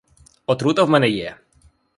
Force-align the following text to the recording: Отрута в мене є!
Отрута 0.45 0.83
в 0.85 0.89
мене 0.89 1.09
є! 1.09 1.37